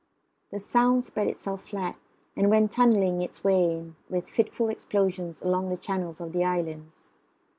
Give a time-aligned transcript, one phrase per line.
[0.49, 1.95] The sound spread itself flat,
[2.35, 7.11] and then went tunnelling its way with fitful explosions among the channels of the islands.